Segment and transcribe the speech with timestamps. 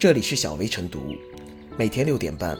[0.00, 1.14] 这里是小薇晨读，
[1.76, 2.56] 每天六点半，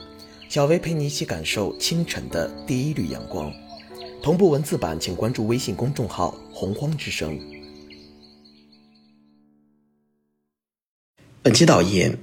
[0.50, 3.50] 小薇陪你一起感受清晨的第一缕阳光。
[4.22, 7.40] 同步文字版，请关注微信公众号“洪荒之声”。
[11.40, 12.18] 本期导言：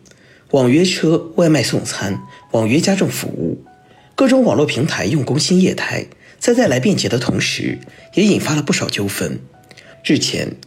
[0.52, 2.22] 网约车、外卖送餐、
[2.52, 3.66] 网约家政服务，
[4.14, 6.06] 各种网络平台用工新业态，
[6.38, 7.80] 在带来便捷的同时，
[8.14, 9.40] 也引发了不少纠纷。
[10.04, 10.58] 日前，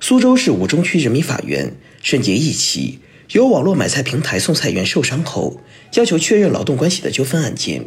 [0.00, 3.00] 苏州市吴中区人民法院审结一起
[3.32, 5.60] 由网络买菜平台送菜员受伤后
[5.92, 7.86] 要求确认劳动关系的纠纷案件，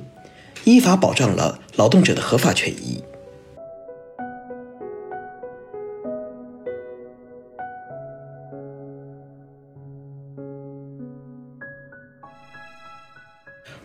[0.66, 3.04] 依法保障了劳动者的合法权益。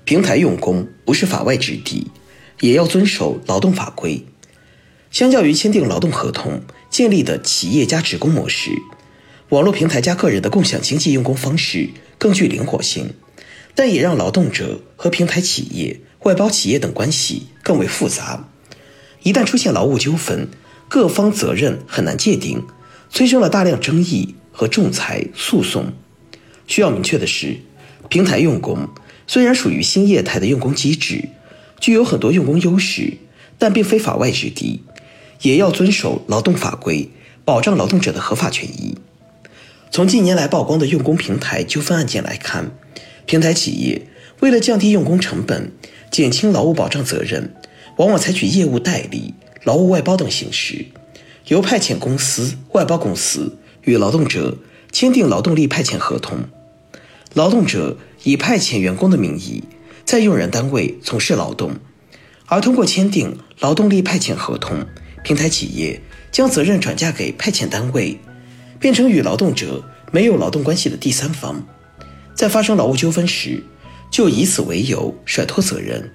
[0.05, 2.11] 平台用工不是法外之地，
[2.61, 4.27] 也要遵守劳动法规。
[5.11, 6.61] 相较于签订劳动合同
[6.91, 8.71] 建立的企业加职工模式，
[9.51, 13.11] 网络平台加个人的共享经济用工方式更具灵活性，
[13.77, 18.49] 但也让劳动者和平台企业、外包企业等关系更为复杂。
[19.23, 20.49] 一旦出现劳务纠纷，
[20.89, 22.65] 各方责任很难界定，
[23.09, 25.93] 催生了大量争议和仲裁诉讼。
[26.67, 27.59] 需要明确的是，
[28.09, 28.89] 平台用工。
[29.29, 31.29] 虽然属于新业态的用工机制，
[31.79, 33.19] 具有很多用工优势，
[33.59, 34.83] 但并非法外之地，
[35.43, 37.09] 也要遵守劳动法规，
[37.45, 38.99] 保障劳动者的合法权益。
[39.91, 42.71] 从近年来曝光的用工平台纠纷案件来看，
[43.25, 44.03] 平台企业
[44.41, 45.73] 为了降低用工成本、
[46.11, 47.55] 减轻劳务保障责任，
[47.97, 49.35] 往往采取业务代理、
[49.65, 50.87] 劳务外包等形式，
[51.49, 54.59] 由派遣公司、外包公司与劳动者
[54.93, 56.41] 签订劳动力派遣合同，
[57.35, 57.97] 劳动者。
[58.25, 59.63] 以派遣员工的名义，
[60.05, 61.77] 在用人单位从事劳动，
[62.47, 64.85] 而通过签订劳动力派遣合同，
[65.23, 66.01] 平台企业
[66.33, 68.19] 将责任转嫁给派遣单位，
[68.79, 69.83] 变成与劳动者
[70.13, 71.67] 没有劳动关系的第三方。
[72.35, 73.63] 在发生劳务纠纷时，
[74.11, 76.13] 就以此为由甩脱责任。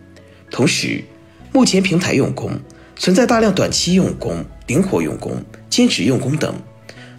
[0.51, 1.03] 同时，
[1.51, 2.51] 目前平台用工
[2.95, 6.53] 存在大量短期用工、灵活用工、兼职用工等，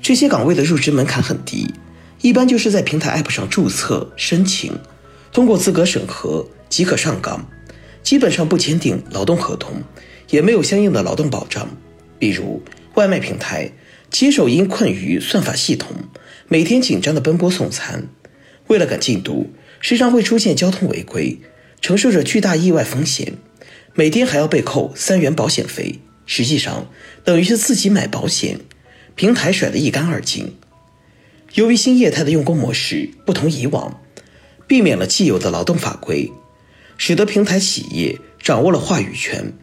[0.00, 1.72] 这些岗位的入职门槛很低。
[2.21, 4.72] 一般就是在平台 App 上注册申请，
[5.33, 7.45] 通过资格审核即可上岗，
[8.03, 9.83] 基本上不签订劳动合同，
[10.31, 11.69] 也没有相应的劳动保障。
[12.21, 12.62] 比如
[12.95, 13.72] 外卖平台，
[14.12, 15.97] 骑手因困于算法系统，
[16.47, 18.09] 每天紧张的奔波送餐，
[18.67, 19.50] 为了赶进度，
[19.81, 21.41] 时常会出现交通违规，
[21.81, 23.33] 承受着巨大意外风险，
[23.95, 26.91] 每天还要被扣三元保险费，实际上
[27.25, 28.61] 等于是自己买保险，
[29.17, 30.56] 平台甩得一干二净。
[31.55, 34.03] 由于新业态的用工模式不同以往，
[34.67, 36.31] 避免了既有的劳动法规，
[36.99, 39.55] 使得平台企业掌握了话语权，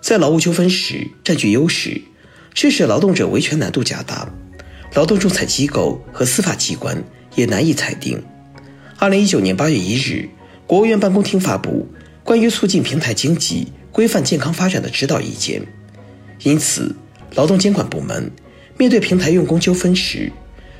[0.00, 2.02] 在劳务纠纷时占据优势，
[2.54, 4.28] 致使劳动者维权难度加大，
[4.94, 7.02] 劳动仲裁机构和司法机关
[7.34, 8.22] 也难以裁定。
[8.98, 10.28] 二零一九年八月一日，
[10.66, 11.88] 国务院办公厅发布
[12.24, 15.60] 《关于促进平台经济规范健康发展的指导意见》，
[16.42, 16.94] 因此，
[17.34, 18.30] 劳动监管部门
[18.78, 20.30] 面对平台用工纠纷时，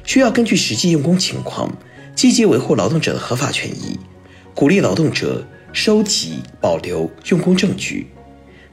[0.05, 1.75] 需要根据实际用工情况，
[2.15, 3.99] 积极维护劳动者的合法权益，
[4.55, 8.09] 鼓励劳动者收集、保留用工证据。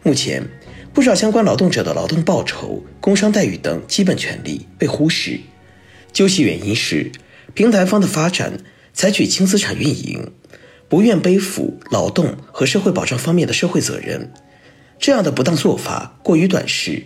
[0.03, 0.47] 目前，
[0.93, 5.39] 不少相关劳动者的劳动报酬、工伤待遇等基本权利被忽视。
[6.11, 7.11] 究其原因是，
[7.53, 8.59] 平台方的发展
[8.93, 10.31] 采取轻资产运营，
[10.87, 14.31] 不愿背负劳动和社会保障方面的社会责任。
[14.97, 17.03] 这样的不当做法过于短视，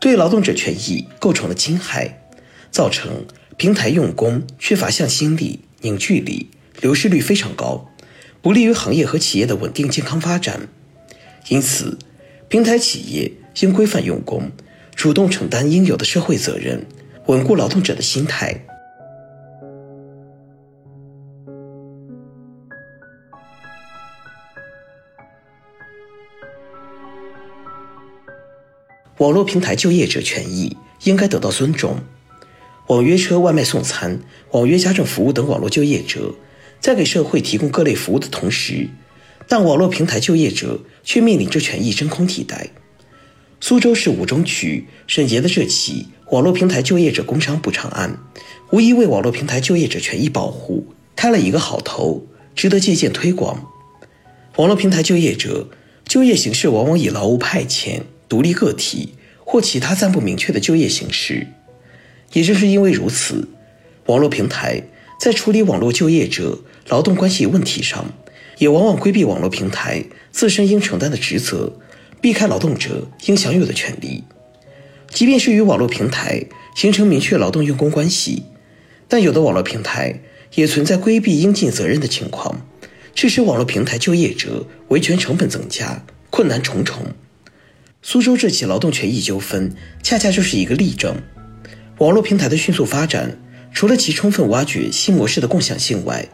[0.00, 2.22] 对劳动者权益构成了侵害，
[2.70, 3.26] 造成。
[3.56, 6.48] 平台用工缺乏向心力、凝聚力，
[6.80, 7.90] 流失率非常高，
[8.40, 10.68] 不利于行业和企业的稳定健康发展。
[11.48, 11.98] 因此，
[12.48, 14.50] 平台企业应规范用工，
[14.94, 16.82] 主动承担应有的社会责任，
[17.26, 18.64] 稳固劳动者的心态。
[29.18, 31.98] 网络平台就业者权益应该得到尊重。
[32.86, 34.18] 网约车、外卖送餐、
[34.52, 36.34] 网约家政服务等网络就业者，
[36.80, 38.88] 在给社会提供各类服务的同时，
[39.48, 42.68] 但网络平台就业者却面临着权益真空替代。
[43.60, 48.18] 苏州市五中区审结的这起网络平台就业者工伤补偿案，
[48.70, 50.86] 无疑为网络平台就业者权益保护
[51.16, 53.66] 开了一个好头，值得借鉴推广。
[54.56, 55.68] 网络平台就业者
[56.04, 59.14] 就业形式往往以劳务派遣、独立个体
[59.44, 61.46] 或其他暂不明确的就业形式。
[62.34, 63.48] 也正是因为如此，
[64.06, 64.82] 网络平台
[65.18, 68.12] 在处理网络就业者劳动关系问题上，
[68.58, 71.72] 也往往规避网络平台自身应承担的职责，
[72.20, 74.24] 避开劳动者应享有的权利。
[75.10, 76.44] 即便是与网络平台
[76.76, 78.42] 形成明确劳动用工关系，
[79.08, 80.20] 但有的网络平台
[80.54, 82.66] 也存在规避应尽责任的情况，
[83.14, 87.06] 致使网络平台就业者维权成本增加，困难重重。
[88.02, 91.16] 苏州这起劳动权益纠纷，恰恰就是一个例证。
[91.98, 93.38] 网络平台的迅速发展，
[93.72, 96.28] 除了其充分挖掘新模式的共享性外，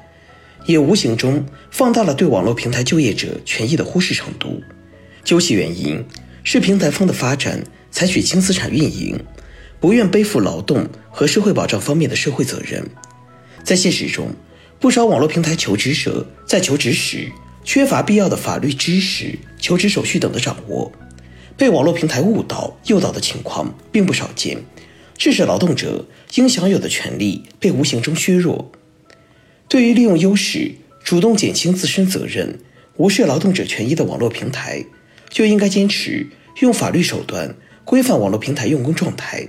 [0.66, 4.62] 也无形中放大了对网络平台就业者权益的忽视程度。
[5.22, 6.04] 究其原因，
[6.42, 9.18] 是平台方的发展采取轻资产运营，
[9.80, 12.86] 不愿背负劳动和社会保障方面的社会责任。
[13.62, 14.28] 在现实中，
[14.78, 17.30] 不少网络平台求职者在求职时
[17.64, 20.92] 缺乏必要的法律知识、求职手续等的掌握，
[21.56, 24.62] 被网络平台误导、诱导的情况并不少见，
[25.16, 28.70] 致使劳动者应享有的权利被无形中削弱。
[29.74, 32.60] 对于利用优势主动减轻自身责任、
[32.96, 34.84] 无视劳动者权益的网络平台，
[35.28, 36.28] 就应该坚持
[36.60, 39.48] 用法律手段规范网络平台用工状态，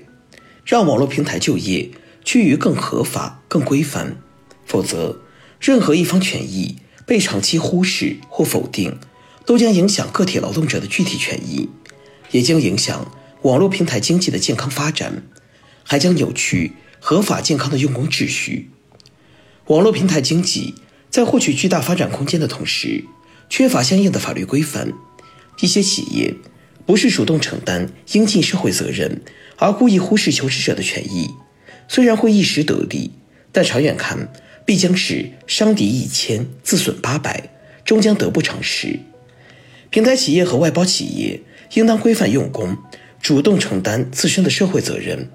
[0.66, 1.92] 让网络平台就业
[2.24, 4.18] 趋于更合法、更规范。
[4.66, 5.22] 否则，
[5.60, 8.98] 任何一方权益被长期忽视或否定，
[9.46, 11.70] 都将影响个体劳动者的具体权益，
[12.32, 13.12] 也将影响
[13.44, 15.22] 网络平台经济的健康发展，
[15.84, 18.72] 还将扭曲合法健康的用工秩序。
[19.68, 20.76] 网络平台经济
[21.10, 23.04] 在获取巨大发展空间的同时，
[23.50, 24.94] 缺乏相应的法律规范。
[25.60, 26.36] 一些企业
[26.86, 29.24] 不是主动承担应尽社会责任，
[29.58, 31.32] 而故意忽视求职者的权益，
[31.88, 33.10] 虽然会一时得利，
[33.52, 34.32] 但长远看
[34.66, 37.50] 必将是伤敌一千，自损八百，
[37.84, 39.00] 终将得不偿失。
[39.90, 41.42] 平台企业和外包企业
[41.74, 42.78] 应当规范用工，
[43.20, 45.30] 主动承担自身的社会责任，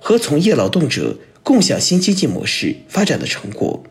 [0.00, 1.18] 和从业劳动者。
[1.42, 3.82] 共享新经济模式发展的成果，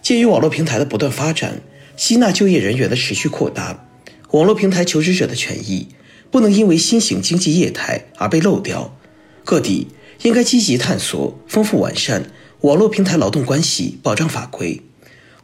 [0.00, 1.60] 鉴于网络平台的不断发展，
[1.96, 3.86] 吸纳就业人员的持续扩大，
[4.30, 5.88] 网络平台求职者的权益
[6.30, 8.96] 不能因为新型经济业态而被漏掉。
[9.44, 9.88] 各地
[10.22, 12.30] 应该积极探索、丰富完善
[12.62, 14.80] 网络平台劳动关系保障法规。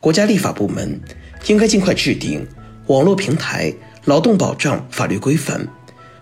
[0.01, 0.99] 国家立法部门
[1.49, 2.49] 应该尽快制定
[2.87, 3.75] 网络平台
[4.07, 5.69] 劳动保障法律规范，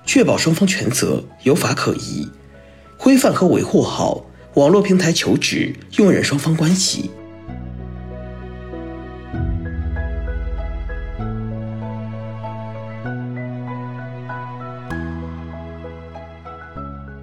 [0.04, 2.28] 确保双方权责有法可依，
[2.98, 4.24] 规范和维护好。
[4.58, 7.08] 网络平台求职用人双方关系。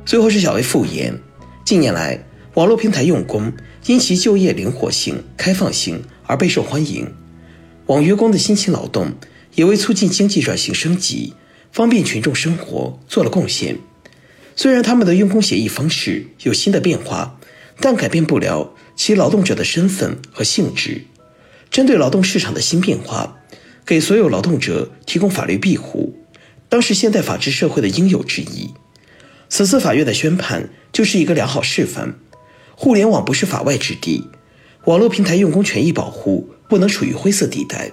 [0.06, 1.20] 最后是小薇复言，
[1.66, 2.24] 近年来，
[2.54, 3.52] 网络平台用工
[3.86, 7.14] 因其就业灵活性、开放性而备受欢迎，
[7.88, 9.12] 网约工的辛勤劳动
[9.56, 11.34] 也为促进经济转型升级、
[11.74, 13.78] 方便群众生活做了贡献。
[14.56, 17.38] 虽然他们的用工协议方式有新的变化，
[17.82, 21.04] 但改变不了其劳动者的身份和性质。
[21.70, 23.38] 针对劳动市场的新变化，
[23.86, 26.16] 给所有劳动者提供法律庇护，
[26.70, 28.70] 当是现代法治社会的应有之义。
[29.50, 32.16] 此次法院的宣判就是一个良好示范：
[32.76, 34.24] 互联网不是法外之地，
[34.86, 37.92] 网络平台用工权益保护不能处于灰色地带。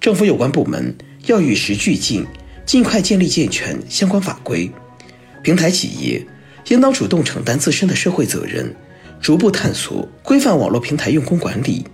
[0.00, 0.96] 政府有关部门
[1.26, 2.24] 要与时俱进，
[2.64, 4.70] 尽快建立健全相关法规。
[5.42, 6.24] 平台企业
[6.68, 8.74] 应当主动承担自身的社会责任，
[9.20, 11.84] 逐步探索规范网络平台用工管理。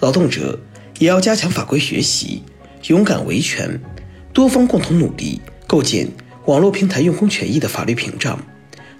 [0.00, 0.58] 劳动者
[0.98, 2.42] 也要加强法规学习，
[2.86, 3.80] 勇敢维权，
[4.32, 6.08] 多方共同努力，构建
[6.46, 8.40] 网络平台用工权益的法律屏障，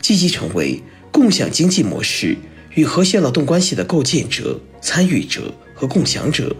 [0.01, 0.83] 积极成为
[1.13, 2.37] 共享经济模式
[2.75, 6.55] 与和谐劳动关系的构建者、参与者和共享者。